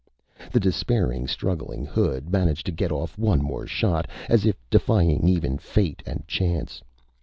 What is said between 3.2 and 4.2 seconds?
more shot,